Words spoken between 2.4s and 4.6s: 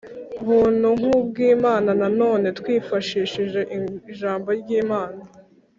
twifashishije ijambo